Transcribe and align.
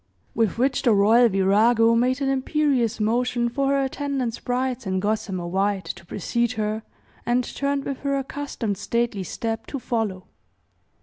With 0.33 0.57
which 0.57 0.81
the 0.81 0.93
royal 0.93 1.29
virago 1.29 1.93
made 1.93 2.21
an 2.21 2.29
imperious 2.29 2.99
motion 2.99 3.49
for 3.49 3.67
her 3.67 3.83
attendant 3.83 4.33
sprites 4.33 4.87
in 4.87 4.99
gossamer 4.99 5.45
white 5.45 5.85
to 5.85 6.03
precede 6.07 6.53
her, 6.53 6.81
and 7.23 7.43
turned 7.43 7.83
with 7.85 7.99
her 7.99 8.17
accustomed 8.17 8.79
stately 8.79 9.21
step 9.21 9.67
to 9.67 9.77
follow. 9.77 10.25